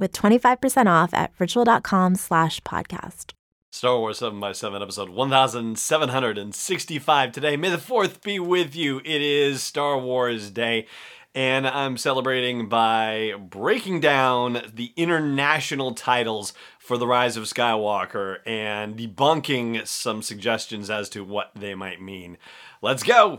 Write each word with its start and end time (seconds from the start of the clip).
with 0.00 0.12
25% 0.12 0.86
off 0.86 1.14
at 1.14 1.30
ritual.com 1.38 2.16
slash 2.16 2.60
podcast. 2.62 3.34
Star 3.72 4.00
Wars 4.00 4.18
7 4.18 4.40
by 4.40 4.50
7 4.50 4.82
episode 4.82 5.10
1765 5.10 7.32
today. 7.32 7.56
May 7.56 7.70
the 7.70 7.76
4th 7.76 8.20
be 8.22 8.40
with 8.40 8.74
you. 8.74 8.98
It 9.04 9.22
is 9.22 9.62
Star 9.62 9.96
Wars 9.96 10.50
Day, 10.50 10.88
and 11.36 11.68
I'm 11.68 11.96
celebrating 11.96 12.68
by 12.68 13.34
breaking 13.38 14.00
down 14.00 14.62
the 14.74 14.92
international 14.96 15.94
titles 15.94 16.52
for 16.80 16.98
The 16.98 17.06
Rise 17.06 17.36
of 17.36 17.44
Skywalker 17.44 18.38
and 18.44 18.98
debunking 18.98 19.86
some 19.86 20.20
suggestions 20.20 20.90
as 20.90 21.08
to 21.10 21.22
what 21.22 21.52
they 21.54 21.76
might 21.76 22.02
mean. 22.02 22.38
Let's 22.82 23.04
go! 23.04 23.38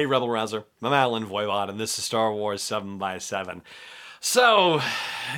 Hey, 0.00 0.06
Rebel 0.06 0.30
Rouser. 0.30 0.64
I'm 0.82 0.94
Allen 0.94 1.26
Voivod, 1.26 1.68
and 1.68 1.78
this 1.78 1.98
is 1.98 2.04
Star 2.06 2.32
Wars 2.32 2.62
7 2.62 2.96
by 2.96 3.18
7 3.18 3.60
So, 4.18 4.80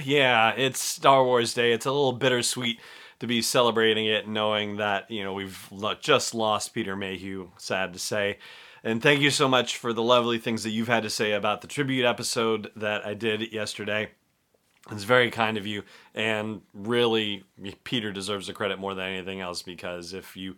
yeah, 0.05 0.53
it's 0.53 0.79
Star 0.79 1.25
Wars 1.25 1.53
Day. 1.53 1.73
It's 1.73 1.85
a 1.85 1.91
little 1.91 2.13
bittersweet 2.13 2.79
to 3.19 3.27
be 3.27 3.43
celebrating 3.43 4.07
it, 4.07 4.29
knowing 4.29 4.77
that, 4.77 5.11
you 5.11 5.25
know, 5.25 5.33
we've 5.33 5.69
just 6.01 6.33
lost 6.33 6.75
Peter 6.75 6.95
Mayhew, 6.95 7.51
sad 7.57 7.93
to 7.95 7.99
say. 7.99 8.39
And 8.85 9.03
thank 9.03 9.21
you 9.21 9.31
so 9.31 9.49
much 9.49 9.77
for 9.79 9.93
the 9.93 10.01
lovely 10.01 10.39
things 10.39 10.63
that 10.63 10.71
you've 10.71 10.87
had 10.87 11.03
to 11.03 11.11
say 11.11 11.33
about 11.33 11.63
the 11.63 11.67
tribute 11.67 12.05
episode 12.05 12.71
that 12.77 13.05
I 13.05 13.15
did 13.15 13.53
yesterday. 13.53 14.11
It's 14.93 15.03
very 15.03 15.33
kind 15.33 15.57
of 15.57 15.67
you, 15.67 15.83
and 16.15 16.61
really, 16.73 17.43
Peter 17.83 18.13
deserves 18.13 18.47
the 18.47 18.53
credit 18.53 18.79
more 18.79 18.95
than 18.95 19.09
anything 19.09 19.41
else 19.41 19.61
because 19.61 20.13
if 20.13 20.37
you 20.37 20.55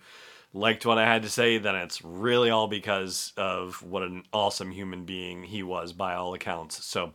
liked 0.55 0.87
what 0.87 0.99
I 0.99 1.05
had 1.05 1.23
to 1.23 1.29
say, 1.29 1.59
then 1.59 1.75
it's 1.75 2.03
really 2.03 2.49
all 2.49 2.69
because 2.69 3.33
of 3.37 3.83
what 3.83 4.03
an 4.03 4.23
awesome 4.33 4.71
human 4.71 5.05
being 5.05 5.43
he 5.43 5.63
was 5.63 5.93
by 5.93 6.15
all 6.15 6.33
accounts. 6.33 6.85
So, 6.85 7.13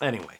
anyway, 0.00 0.38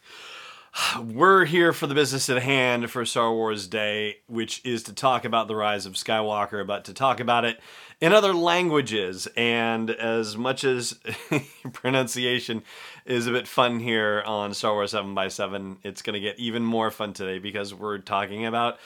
we're 1.03 1.45
here 1.45 1.73
for 1.73 1.89
the 1.89 1.95
business 1.95 2.31
at 2.31 2.41
hand 2.41 2.91
for 2.91 3.05
Star 3.05 3.33
Wars 3.33 3.67
Day, 3.67 4.19
which 4.29 4.65
is 4.65 4.85
to 4.85 4.93
talk 4.93 5.25
about 5.25 5.49
the 5.49 5.57
rise 5.57 5.85
of 5.85 5.95
Skywalker, 5.95 6.65
but 6.65 6.85
to 6.85 6.95
talk 6.95 7.19
about 7.19 7.45
it 7.45 7.59
in 8.01 8.13
other 8.13 8.33
languages. 8.33 9.27
And 9.37 9.91
as 9.91 10.37
much 10.37 10.63
as 10.63 10.99
pronunciation 11.73 12.63
is 13.05 13.27
a 13.27 13.33
bit 13.33 13.49
fun 13.49 13.81
here 13.81 14.23
on 14.25 14.55
Star 14.55 14.75
Wars 14.75 14.93
7 14.93 15.13
by 15.13 15.27
7 15.27 15.79
it's 15.83 16.03
going 16.03 16.15
to 16.15 16.21
get 16.21 16.39
even 16.39 16.63
more 16.63 16.93
fun 16.93 17.13
today 17.13 17.41
because 17.41 17.75
we're 17.75 17.99
talking 17.99 18.47
about 18.47 18.79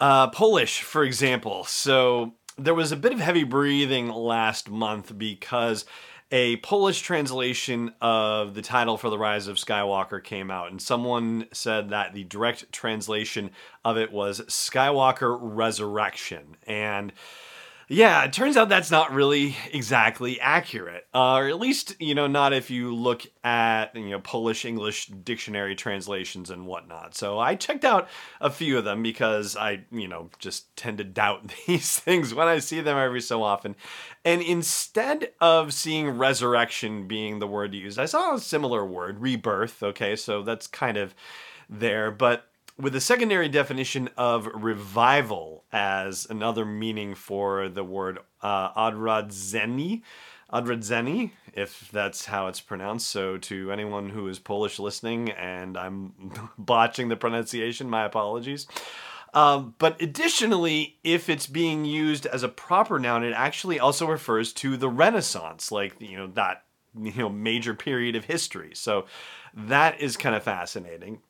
uh, 0.00 0.28
Polish, 0.28 0.82
for 0.82 1.04
example. 1.04 1.64
So, 1.64 2.34
there 2.58 2.74
was 2.74 2.92
a 2.92 2.96
bit 2.96 3.12
of 3.12 3.20
heavy 3.20 3.44
breathing 3.44 4.08
last 4.08 4.70
month 4.70 5.16
because 5.16 5.84
a 6.32 6.56
Polish 6.56 7.02
translation 7.02 7.92
of 8.00 8.54
the 8.54 8.62
title 8.62 8.96
for 8.96 9.10
The 9.10 9.18
Rise 9.18 9.46
of 9.46 9.56
Skywalker 9.56 10.22
came 10.22 10.50
out, 10.50 10.70
and 10.70 10.82
someone 10.82 11.46
said 11.52 11.90
that 11.90 12.14
the 12.14 12.24
direct 12.24 12.72
translation 12.72 13.50
of 13.84 13.96
it 13.96 14.10
was 14.10 14.40
Skywalker 14.40 15.38
Resurrection. 15.40 16.56
And 16.66 17.12
yeah, 17.88 18.24
it 18.24 18.32
turns 18.32 18.56
out 18.56 18.68
that's 18.68 18.90
not 18.90 19.12
really 19.12 19.56
exactly 19.72 20.40
accurate, 20.40 21.06
uh, 21.14 21.34
or 21.34 21.48
at 21.48 21.60
least 21.60 21.94
you 22.00 22.16
know 22.16 22.26
not 22.26 22.52
if 22.52 22.68
you 22.68 22.92
look 22.92 23.22
at 23.44 23.94
you 23.94 24.10
know 24.10 24.18
Polish 24.18 24.64
English 24.64 25.06
dictionary 25.06 25.76
translations 25.76 26.50
and 26.50 26.66
whatnot. 26.66 27.14
So 27.14 27.38
I 27.38 27.54
checked 27.54 27.84
out 27.84 28.08
a 28.40 28.50
few 28.50 28.76
of 28.76 28.84
them 28.84 29.04
because 29.04 29.56
I 29.56 29.84
you 29.92 30.08
know 30.08 30.30
just 30.40 30.74
tend 30.76 30.98
to 30.98 31.04
doubt 31.04 31.52
these 31.66 31.96
things 31.98 32.34
when 32.34 32.48
I 32.48 32.58
see 32.58 32.80
them 32.80 32.98
every 32.98 33.20
so 33.20 33.44
often, 33.44 33.76
and 34.24 34.42
instead 34.42 35.30
of 35.40 35.72
seeing 35.72 36.10
resurrection 36.10 37.06
being 37.06 37.38
the 37.38 37.46
word 37.46 37.72
used, 37.72 38.00
I 38.00 38.06
saw 38.06 38.34
a 38.34 38.40
similar 38.40 38.84
word, 38.84 39.20
rebirth. 39.20 39.80
Okay, 39.82 40.16
so 40.16 40.42
that's 40.42 40.66
kind 40.66 40.96
of 40.96 41.14
there, 41.70 42.10
but 42.10 42.48
with 42.78 42.94
a 42.94 43.00
secondary 43.00 43.48
definition 43.48 44.08
of 44.16 44.46
revival 44.52 45.64
as 45.72 46.26
another 46.28 46.64
meaning 46.64 47.14
for 47.14 47.68
the 47.68 47.84
word 47.84 48.18
uh, 48.42 48.72
adradzeni, 48.74 50.02
adradzeni, 50.52 51.30
if 51.54 51.90
that's 51.90 52.26
how 52.26 52.48
it's 52.48 52.60
pronounced. 52.60 53.08
So, 53.08 53.38
to 53.38 53.72
anyone 53.72 54.10
who 54.10 54.28
is 54.28 54.38
Polish 54.38 54.78
listening 54.78 55.30
and 55.30 55.76
I'm 55.76 56.12
botching 56.58 57.08
the 57.08 57.16
pronunciation, 57.16 57.88
my 57.88 58.04
apologies. 58.04 58.66
Um, 59.34 59.74
but 59.78 60.00
additionally, 60.00 60.98
if 61.04 61.28
it's 61.28 61.46
being 61.46 61.84
used 61.84 62.24
as 62.26 62.42
a 62.42 62.48
proper 62.48 62.98
noun, 62.98 63.24
it 63.24 63.32
actually 63.32 63.78
also 63.78 64.06
refers 64.06 64.52
to 64.54 64.76
the 64.76 64.88
Renaissance, 64.88 65.70
like 65.72 65.94
you 66.00 66.16
know 66.16 66.26
that 66.28 66.64
you 66.98 67.12
know 67.12 67.28
major 67.28 67.74
period 67.74 68.16
of 68.16 68.24
history. 68.24 68.70
So 68.74 69.06
that 69.54 70.00
is 70.00 70.16
kind 70.16 70.34
of 70.34 70.42
fascinating. 70.42 71.20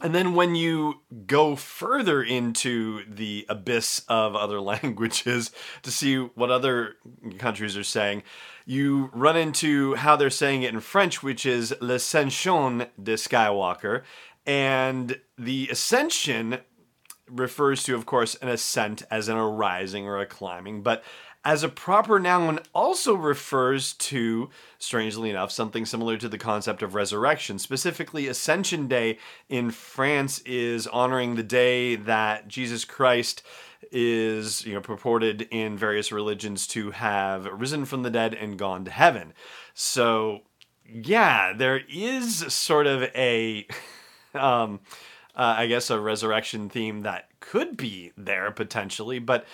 And 0.00 0.14
then 0.14 0.34
when 0.34 0.56
you 0.56 1.02
go 1.26 1.54
further 1.54 2.22
into 2.22 3.04
the 3.08 3.46
abyss 3.48 4.02
of 4.08 4.34
other 4.34 4.60
languages 4.72 5.50
to 5.82 5.90
see 5.90 6.16
what 6.16 6.50
other 6.50 6.96
countries 7.38 7.76
are 7.76 7.84
saying, 7.84 8.22
you 8.66 9.10
run 9.12 9.36
into 9.36 9.94
how 9.94 10.16
they're 10.16 10.30
saying 10.30 10.62
it 10.62 10.72
in 10.72 10.80
French, 10.80 11.22
which 11.22 11.46
is 11.46 11.74
l'ascension 11.80 12.86
de 13.00 13.14
Skywalker. 13.14 14.02
And 14.46 15.20
the 15.38 15.68
ascension 15.70 16.58
refers 17.28 17.82
to, 17.84 17.94
of 17.94 18.06
course, 18.06 18.34
an 18.36 18.48
ascent 18.48 19.02
as 19.10 19.28
in 19.28 19.36
a 19.36 19.46
rising 19.46 20.06
or 20.06 20.18
a 20.18 20.26
climbing, 20.26 20.82
but 20.82 21.02
as 21.44 21.62
a 21.62 21.68
proper 21.68 22.18
noun 22.18 22.58
also 22.72 23.14
refers 23.14 23.92
to, 23.94 24.48
strangely 24.78 25.28
enough, 25.28 25.52
something 25.52 25.84
similar 25.84 26.16
to 26.16 26.28
the 26.28 26.38
concept 26.38 26.82
of 26.82 26.94
resurrection. 26.94 27.58
Specifically, 27.58 28.28
Ascension 28.28 28.88
Day 28.88 29.18
in 29.50 29.70
France 29.70 30.38
is 30.40 30.86
honoring 30.86 31.34
the 31.34 31.42
day 31.42 31.96
that 31.96 32.48
Jesus 32.48 32.86
Christ 32.86 33.42
is, 33.92 34.64
you 34.64 34.72
know, 34.72 34.80
purported 34.80 35.42
in 35.50 35.76
various 35.76 36.10
religions 36.10 36.66
to 36.68 36.92
have 36.92 37.44
risen 37.46 37.84
from 37.84 38.02
the 38.02 38.10
dead 38.10 38.32
and 38.32 38.58
gone 38.58 38.86
to 38.86 38.90
heaven. 38.90 39.34
So, 39.74 40.40
yeah, 40.90 41.52
there 41.52 41.82
is 41.90 42.38
sort 42.54 42.86
of 42.86 43.02
a, 43.14 43.66
um, 44.34 44.80
uh, 45.36 45.54
I 45.58 45.66
guess, 45.66 45.90
a 45.90 45.98
resurrection 45.98 46.68
theme 46.68 47.02
that 47.02 47.28
could 47.40 47.76
be 47.76 48.12
there 48.16 48.50
potentially, 48.50 49.18
but 49.18 49.46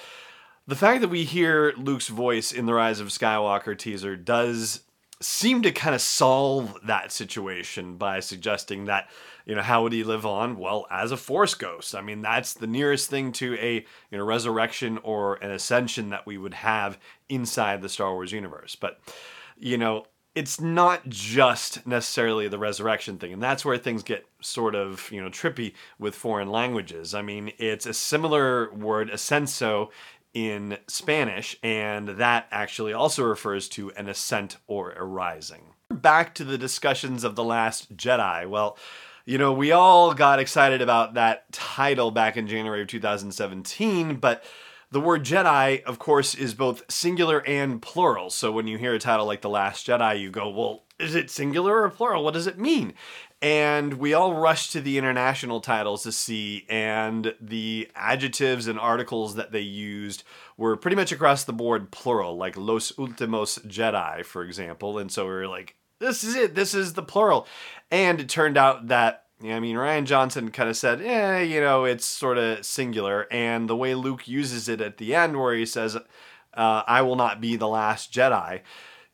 the 0.66 0.76
fact 0.76 1.00
that 1.00 1.08
we 1.08 1.24
hear 1.24 1.72
Luke's 1.76 2.08
voice 2.08 2.52
in 2.52 2.66
the 2.66 2.74
Rise 2.74 3.00
of 3.00 3.08
Skywalker 3.08 3.76
teaser 3.76 4.14
does 4.14 4.82
seem 5.20 5.62
to 5.62 5.72
kind 5.72 5.94
of 5.94 6.00
solve 6.00 6.78
that 6.84 7.12
situation 7.12 7.96
by 7.96 8.20
suggesting 8.20 8.86
that 8.86 9.08
you 9.44 9.54
know 9.54 9.62
how 9.62 9.82
would 9.82 9.92
he 9.92 10.04
live 10.04 10.24
on? 10.24 10.58
Well 10.58 10.86
as 10.90 11.12
a 11.12 11.16
force 11.16 11.54
ghost. 11.54 11.94
I 11.94 12.00
mean 12.00 12.22
that's 12.22 12.54
the 12.54 12.66
nearest 12.66 13.10
thing 13.10 13.32
to 13.32 13.54
a 13.56 13.84
you 14.10 14.18
know 14.18 14.24
resurrection 14.24 14.98
or 15.02 15.34
an 15.36 15.50
ascension 15.50 16.10
that 16.10 16.26
we 16.26 16.38
would 16.38 16.54
have 16.54 16.98
inside 17.28 17.82
the 17.82 17.88
star 17.88 18.12
wars 18.12 18.32
universe. 18.32 18.76
But 18.76 19.00
you 19.58 19.76
know 19.76 20.06
it's 20.34 20.60
not 20.60 21.08
just 21.08 21.86
necessarily 21.86 22.46
the 22.48 22.58
resurrection 22.58 23.18
thing 23.18 23.32
and 23.32 23.42
that's 23.42 23.64
where 23.64 23.76
things 23.76 24.02
get 24.02 24.24
sort 24.40 24.74
of 24.74 25.10
you 25.10 25.20
know 25.20 25.28
trippy 25.28 25.72
with 25.98 26.14
foreign 26.14 26.48
languages 26.48 27.14
i 27.14 27.22
mean 27.22 27.52
it's 27.58 27.86
a 27.86 27.94
similar 27.94 28.72
word 28.72 29.10
ascenso 29.10 29.90
in 30.32 30.78
Spanish, 30.86 31.56
and 31.62 32.08
that 32.08 32.46
actually 32.50 32.92
also 32.92 33.24
refers 33.24 33.68
to 33.70 33.90
an 33.92 34.08
ascent 34.08 34.56
or 34.66 34.92
a 34.92 35.04
rising. 35.04 35.74
Back 35.90 36.34
to 36.36 36.44
the 36.44 36.58
discussions 36.58 37.24
of 37.24 37.34
The 37.34 37.44
Last 37.44 37.96
Jedi. 37.96 38.48
Well, 38.48 38.78
you 39.24 39.38
know, 39.38 39.52
we 39.52 39.72
all 39.72 40.14
got 40.14 40.38
excited 40.38 40.80
about 40.80 41.14
that 41.14 41.50
title 41.52 42.10
back 42.10 42.36
in 42.36 42.46
January 42.46 42.82
of 42.82 42.88
2017, 42.88 44.16
but 44.16 44.44
the 44.90 45.00
word 45.00 45.24
Jedi, 45.24 45.82
of 45.84 45.98
course, 45.98 46.34
is 46.34 46.54
both 46.54 46.82
singular 46.90 47.46
and 47.46 47.80
plural. 47.80 48.30
So 48.30 48.50
when 48.50 48.66
you 48.66 48.78
hear 48.78 48.94
a 48.94 48.98
title 48.98 49.26
like 49.26 49.40
The 49.40 49.48
Last 49.48 49.86
Jedi, 49.86 50.20
you 50.20 50.30
go, 50.30 50.48
well, 50.48 50.84
is 50.98 51.14
it 51.14 51.30
singular 51.30 51.82
or 51.82 51.90
plural? 51.90 52.24
What 52.24 52.34
does 52.34 52.46
it 52.46 52.58
mean? 52.58 52.94
And 53.40 53.94
we 53.94 54.12
all 54.12 54.34
rushed 54.34 54.72
to 54.72 54.82
the 54.82 54.98
international 54.98 55.60
titles 55.60 56.02
to 56.02 56.12
see, 56.12 56.66
and 56.68 57.34
the 57.40 57.90
adjectives 57.94 58.66
and 58.66 58.78
articles 58.78 59.36
that 59.36 59.50
they 59.50 59.60
used 59.60 60.24
were 60.58 60.76
pretty 60.76 60.96
much 60.96 61.10
across 61.10 61.44
the 61.44 61.54
board 61.54 61.90
plural, 61.90 62.36
like 62.36 62.56
Los 62.58 62.92
Últimos 62.92 63.66
Jedi, 63.66 64.24
for 64.26 64.44
example. 64.44 64.98
And 64.98 65.10
so 65.10 65.24
we 65.24 65.30
were 65.30 65.48
like, 65.48 65.76
this 66.00 66.22
is 66.22 66.34
it, 66.34 66.54
this 66.54 66.74
is 66.74 66.92
the 66.92 67.02
plural. 67.02 67.46
And 67.90 68.20
it 68.20 68.28
turned 68.28 68.58
out 68.58 68.88
that 68.88 69.24
yeah, 69.42 69.56
I 69.56 69.60
mean, 69.60 69.76
Rian 69.76 70.04
Johnson 70.04 70.50
kind 70.50 70.68
of 70.68 70.76
said, 70.76 71.00
yeah, 71.00 71.38
you 71.40 71.60
know, 71.60 71.84
it's 71.84 72.04
sort 72.04 72.36
of 72.36 72.64
singular. 72.64 73.26
And 73.30 73.68
the 73.68 73.76
way 73.76 73.94
Luke 73.94 74.28
uses 74.28 74.68
it 74.68 74.80
at 74.80 74.98
the 74.98 75.14
end, 75.14 75.38
where 75.38 75.54
he 75.54 75.64
says, 75.64 75.96
uh, 75.96 76.82
I 76.86 77.02
will 77.02 77.16
not 77.16 77.40
be 77.40 77.56
the 77.56 77.68
last 77.68 78.12
Jedi, 78.12 78.60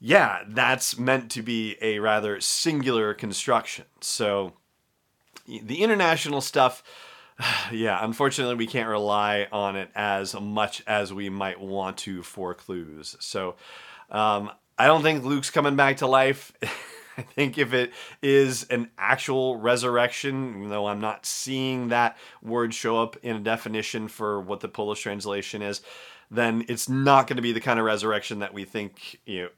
yeah, 0.00 0.42
that's 0.46 0.98
meant 0.98 1.30
to 1.32 1.42
be 1.42 1.76
a 1.80 2.00
rather 2.00 2.40
singular 2.40 3.14
construction. 3.14 3.84
So 4.00 4.54
the 5.46 5.82
international 5.82 6.40
stuff, 6.40 6.82
yeah, 7.72 7.98
unfortunately, 8.02 8.56
we 8.56 8.66
can't 8.66 8.88
rely 8.88 9.46
on 9.52 9.76
it 9.76 9.90
as 9.94 10.34
much 10.38 10.82
as 10.86 11.12
we 11.12 11.28
might 11.28 11.60
want 11.60 11.98
to 11.98 12.22
for 12.22 12.52
clues. 12.52 13.16
So 13.20 13.54
um, 14.10 14.50
I 14.76 14.86
don't 14.86 15.02
think 15.02 15.24
Luke's 15.24 15.50
coming 15.50 15.76
back 15.76 15.98
to 15.98 16.06
life. 16.06 16.52
I 17.16 17.22
think 17.22 17.58
if 17.58 17.72
it 17.72 17.92
is 18.22 18.64
an 18.64 18.90
actual 18.98 19.56
resurrection, 19.56 20.56
even 20.56 20.68
though 20.68 20.86
I'm 20.86 21.00
not 21.00 21.26
seeing 21.26 21.88
that 21.88 22.16
word 22.42 22.74
show 22.74 23.02
up 23.02 23.16
in 23.22 23.36
a 23.36 23.40
definition 23.40 24.08
for 24.08 24.40
what 24.40 24.60
the 24.60 24.68
Polish 24.68 25.02
translation 25.02 25.62
is, 25.62 25.80
then 26.30 26.64
it's 26.68 26.88
not 26.88 27.26
going 27.26 27.36
to 27.36 27.42
be 27.42 27.52
the 27.52 27.60
kind 27.60 27.78
of 27.78 27.84
resurrection 27.84 28.40
that 28.40 28.52
we 28.52 28.64
think 28.64 29.20
you 29.26 29.42
know 29.42 29.48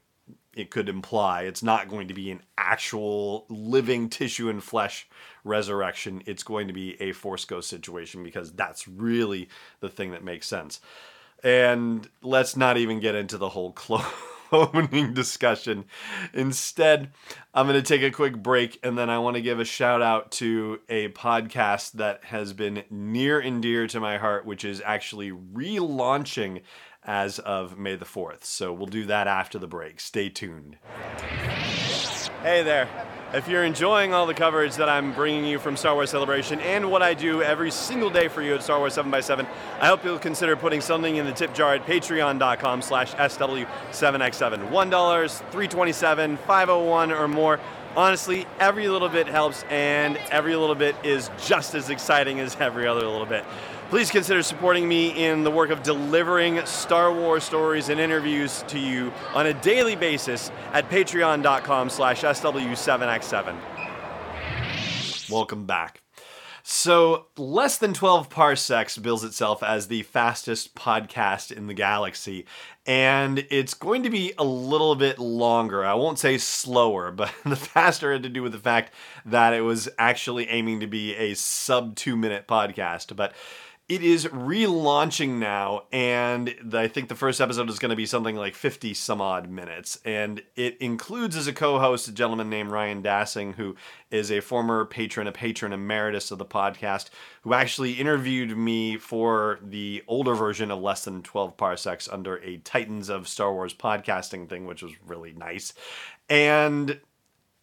it 0.55 0.71
could 0.71 0.89
imply. 0.89 1.43
It's 1.43 1.63
not 1.63 1.87
going 1.87 2.07
to 2.07 2.13
be 2.13 2.31
an 2.31 2.41
actual 2.57 3.45
living 3.49 4.09
tissue 4.09 4.49
and 4.49 4.63
flesh 4.63 5.07
resurrection. 5.43 6.23
It's 6.25 6.43
going 6.43 6.67
to 6.67 6.73
be 6.73 6.99
a 7.01 7.11
force 7.13 7.45
ghost 7.45 7.69
situation 7.69 8.23
because 8.23 8.51
that's 8.51 8.87
really 8.87 9.47
the 9.79 9.89
thing 9.89 10.11
that 10.11 10.23
makes 10.23 10.47
sense. 10.47 10.81
And 11.43 12.09
let's 12.21 12.57
not 12.57 12.77
even 12.77 12.99
get 12.99 13.15
into 13.15 13.37
the 13.37 13.49
whole 13.49 13.71
clone 13.73 14.03
cloning 14.51 15.13
discussion. 15.13 15.85
Instead, 16.33 17.11
I'm 17.53 17.67
going 17.67 17.81
to 17.81 17.87
take 17.87 18.01
a 18.03 18.11
quick 18.11 18.41
break 18.41 18.79
and 18.83 18.97
then 18.97 19.09
I 19.09 19.19
want 19.19 19.35
to 19.35 19.41
give 19.41 19.59
a 19.59 19.65
shout 19.65 20.01
out 20.01 20.31
to 20.33 20.79
a 20.89 21.09
podcast 21.09 21.93
that 21.93 22.23
has 22.25 22.53
been 22.53 22.83
near 22.89 23.39
and 23.39 23.61
dear 23.61 23.87
to 23.87 23.99
my 23.99 24.17
heart, 24.17 24.45
which 24.45 24.65
is 24.65 24.81
actually 24.85 25.31
relaunching 25.31 26.61
as 27.03 27.39
of 27.39 27.77
May 27.77 27.95
the 27.95 28.05
4th. 28.05 28.43
So 28.43 28.73
we'll 28.73 28.87
do 28.87 29.05
that 29.05 29.27
after 29.27 29.57
the 29.57 29.67
break. 29.67 29.99
Stay 29.99 30.29
tuned. 30.29 30.77
Hey 32.41 32.63
there. 32.63 32.87
If 33.33 33.49
you're 33.49 33.65
enjoying 33.65 34.13
all 34.13 34.25
the 34.25 34.33
coverage 34.33 34.75
that 34.75 34.87
I'm 34.87 35.11
bringing 35.11 35.43
you 35.43 35.59
from 35.59 35.75
Star 35.75 35.93
Wars 35.93 36.09
Celebration 36.09 36.61
and 36.61 36.89
what 36.89 37.01
I 37.01 37.13
do 37.13 37.43
every 37.43 37.69
single 37.69 38.09
day 38.09 38.29
for 38.29 38.41
you 38.41 38.55
at 38.55 38.63
Star 38.63 38.79
Wars 38.79 38.95
7x7, 38.95 39.45
I 39.81 39.87
hope 39.87 40.05
you'll 40.05 40.19
consider 40.19 40.55
putting 40.55 40.79
something 40.79 41.17
in 41.17 41.25
the 41.25 41.33
tip 41.33 41.53
jar 41.53 41.75
at 41.75 41.85
patreon.com 41.85 42.81
slash 42.81 43.13
SW7x7. 43.15 44.69
$1, 44.69 44.71
$327, 44.71 46.39
501 46.39 47.11
or 47.11 47.27
more. 47.27 47.59
Honestly, 47.97 48.47
every 48.57 48.87
little 48.87 49.09
bit 49.09 49.27
helps 49.27 49.63
and 49.69 50.15
every 50.31 50.55
little 50.55 50.75
bit 50.75 50.95
is 51.03 51.29
just 51.45 51.75
as 51.75 51.89
exciting 51.89 52.39
as 52.39 52.55
every 52.61 52.87
other 52.87 53.05
little 53.05 53.25
bit. 53.25 53.43
Please 53.89 54.11
consider 54.11 54.43
supporting 54.43 54.87
me 54.87 55.09
in 55.25 55.43
the 55.43 55.49
work 55.49 55.71
of 55.71 55.81
delivering 55.81 56.63
Star 56.67 57.11
Wars 57.11 57.43
stories 57.43 57.89
and 57.89 57.99
interviews 57.99 58.63
to 58.67 58.77
you 58.77 59.11
on 59.33 59.47
a 59.47 59.53
daily 59.61 59.95
basis 59.95 60.51
at 60.73 60.87
patreon.com 60.91 61.89
slash 61.89 62.21
SW7x7. 62.21 63.55
Welcome 65.31 65.65
back. 65.65 66.03
So, 66.61 67.27
Less 67.35 67.79
Than 67.79 67.95
12 67.95 68.29
Parsecs 68.29 68.99
bills 68.99 69.23
itself 69.23 69.63
as 69.63 69.87
the 69.87 70.03
fastest 70.03 70.75
podcast 70.75 71.51
in 71.51 71.65
the 71.65 71.73
galaxy, 71.73 72.45
and 72.85 73.39
it's 73.49 73.73
going 73.73 74.03
to 74.03 74.11
be 74.11 74.33
a 74.37 74.43
little 74.43 74.93
bit 74.93 75.17
longer. 75.17 75.83
I 75.83 75.95
won't 75.95 76.19
say 76.19 76.37
slower, 76.37 77.11
but 77.15 77.33
the 77.43 77.55
faster 77.55 78.13
had 78.13 78.21
to 78.21 78.29
do 78.29 78.43
with 78.43 78.51
the 78.51 78.59
fact 78.59 78.93
that 79.25 79.55
it 79.55 79.61
was 79.61 79.89
actually 79.97 80.47
aiming 80.47 80.81
to 80.81 80.87
be 80.87 81.15
a 81.15 81.33
sub 81.33 81.95
two 81.95 82.15
minute 82.15 82.47
podcast. 82.47 83.15
But 83.15 83.33
it 83.89 84.03
is 84.03 84.25
relaunching 84.25 85.39
now, 85.39 85.85
and 85.91 86.53
I 86.73 86.87
think 86.87 87.09
the 87.09 87.15
first 87.15 87.41
episode 87.41 87.71
is 87.71 87.79
going 87.79 87.89
to 87.89 87.95
be 87.95 88.05
something 88.05 88.35
like 88.35 88.53
50 88.53 88.93
some 88.93 89.19
odd 89.19 89.49
minutes. 89.49 89.99
And 90.05 90.43
it 90.55 90.77
includes 90.77 91.35
as 91.35 91.47
a 91.47 91.53
co 91.53 91.79
host 91.79 92.07
a 92.07 92.11
gentleman 92.11 92.51
named 92.51 92.69
Ryan 92.69 93.01
Dassing, 93.01 93.55
who 93.55 93.75
is 94.11 94.31
a 94.31 94.41
former 94.41 94.85
patron, 94.85 95.25
a 95.25 95.31
patron 95.31 95.73
emeritus 95.73 96.29
of 96.29 96.37
the 96.37 96.45
podcast, 96.45 97.09
who 97.41 97.55
actually 97.55 97.93
interviewed 97.93 98.55
me 98.55 98.97
for 98.97 99.57
the 99.63 100.03
older 100.07 100.35
version 100.35 100.69
of 100.69 100.79
Less 100.79 101.05
Than 101.05 101.23
12 101.23 101.57
Parsecs 101.57 102.07
under 102.07 102.37
a 102.37 102.57
Titans 102.57 103.09
of 103.09 103.27
Star 103.27 103.51
Wars 103.51 103.73
podcasting 103.73 104.47
thing, 104.47 104.67
which 104.67 104.83
was 104.83 104.93
really 105.07 105.33
nice. 105.33 105.73
And 106.29 106.99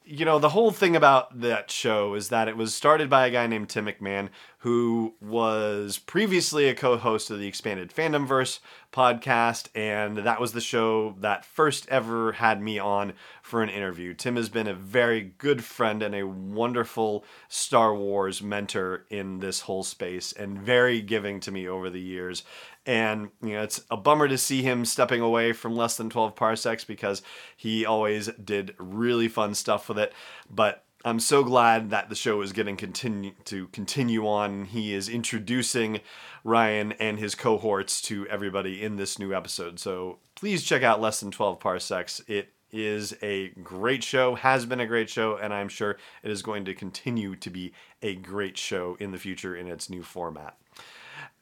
you 0.09 0.25
know, 0.25 0.39
the 0.39 0.51
whole 0.51 0.71
thing 0.71 0.95
about 0.95 1.41
that 1.41 1.69
show 1.69 2.15
is 2.15 2.29
that 2.29 2.47
it 2.47 2.57
was 2.57 2.73
started 2.73 3.11
by 3.11 3.27
a 3.27 3.31
guy 3.31 3.49
named 3.49 3.69
Tim 3.69 3.87
McMahon, 3.87 4.29
who 4.59 5.15
was 5.21 5.99
previously 5.99 6.69
a 6.69 6.75
co 6.75 6.97
host 6.97 7.29
of 7.29 7.41
the 7.41 7.49
Expanded 7.49 7.93
Fandomverse 7.93 8.61
podcast. 8.93 9.69
And 9.75 10.19
that 10.19 10.41
was 10.41 10.53
the 10.53 10.61
show 10.61 11.17
that 11.19 11.45
first 11.45 11.89
ever 11.89 12.33
had 12.33 12.63
me 12.63 12.79
on 12.79 13.15
for 13.43 13.65
an 13.65 13.69
interview. 13.69 14.15
Tim 14.15 14.37
has 14.37 14.49
been 14.49 14.69
a 14.69 14.75
very 14.75 15.33
good 15.39 15.65
friend 15.65 16.01
and 16.03 16.15
a 16.15 16.27
wonderful 16.27 17.25
Star 17.49 17.93
Wars 17.93 18.41
mentor 18.41 19.07
in 19.11 19.41
this 19.41 19.61
whole 19.63 19.83
space 19.83 20.33
and 20.33 20.57
very 20.57 21.01
giving 21.01 21.41
to 21.41 21.51
me 21.51 21.67
over 21.67 21.91
the 21.91 22.01
years. 22.01 22.45
And 22.87 23.31
you 23.43 23.55
know, 23.55 23.63
it's 23.63 23.83
a 23.91 23.97
bummer 23.97 24.29
to 24.29 24.39
see 24.39 24.63
him 24.63 24.85
stepping 24.85 25.21
away 25.21 25.53
from 25.53 25.75
less 25.77 25.97
than 25.97 26.09
12 26.09 26.37
parsecs 26.37 26.85
because 26.85 27.21
he 27.57 27.85
always 27.85 28.29
did 28.29 28.75
really 28.79 29.29
fun 29.29 29.55
stuff 29.55 29.89
with 29.89 29.99
it. 29.99 30.13
But 30.49 30.85
I'm 31.05 31.21
so 31.21 31.45
glad 31.45 31.91
that 31.91 32.09
the 32.09 32.15
show 32.15 32.41
is 32.41 32.53
getting 32.53 32.77
continue 32.77 33.33
to 33.45 33.69
continue 33.69 34.27
on. 34.27 34.65
He 34.65 34.95
is 34.95 35.09
introducing 35.09 36.01
Ryan 36.43 36.93
and 36.93 37.19
his 37.19 37.35
cohorts 37.35 38.01
to 38.03 38.27
everybody 38.29 38.83
in 38.83 38.97
this 38.97 39.19
new 39.19 39.35
episode. 39.35 39.79
So 39.79 40.19
please 40.35 40.65
check 40.65 40.83
out 40.83 41.01
Less 41.01 41.21
Than 41.21 41.31
12 41.31 41.61
Parsecs. 41.61 42.21
It 42.27 42.53
is 42.73 43.17
a 43.23 43.51
great 43.63 44.03
show, 44.03 44.35
has 44.35 44.67
been 44.67 44.81
a 44.81 44.87
great 44.87 45.09
show, 45.09 45.37
and 45.37 45.55
I'm 45.55 45.69
sure 45.69 45.97
it 46.23 46.31
is 46.31 46.43
going 46.43 46.65
to 46.65 46.75
continue 46.75 47.37
to 47.37 47.51
be 47.51 47.73
a 48.03 48.17
great 48.17 48.59
show 48.59 48.97
in 48.99 49.13
the 49.13 49.19
future 49.19 49.55
in 49.57 49.69
its 49.69 49.89
new 49.89 50.03
format. 50.03 50.57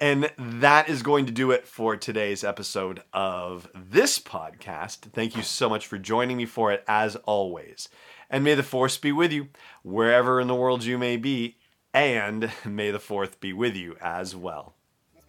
And 0.01 0.31
that 0.37 0.89
is 0.89 1.03
going 1.03 1.27
to 1.27 1.33
do 1.33 1.51
it 1.53 1.67
for 1.67 1.97
today's 1.97 2.43
episode 2.43 3.03
of 3.13 3.69
this 3.75 4.19
podcast. 4.19 5.13
Thank 5.13 5.37
you 5.37 5.43
so 5.43 5.69
much 5.69 5.87
for 5.87 5.99
joining 5.99 6.37
me 6.37 6.47
for 6.47 6.73
it, 6.73 6.85
as 6.89 7.17
always. 7.17 7.89
And 8.29 8.43
may 8.43 8.55
the 8.55 8.63
force 8.63 8.99
be 8.99 9.13
with 9.13 9.33
you 9.33 9.49
wherever 9.83 10.41
in 10.41 10.49
the 10.49 10.55
world 10.55 10.85
you 10.85 10.99
may 10.99 11.17
be, 11.17 11.59
and 11.93 12.51
may 12.65 12.91
the 12.91 12.99
fourth 12.99 13.39
be 13.39 13.53
with 13.53 13.77
you 13.77 13.97
as 14.01 14.35
well 14.35 14.75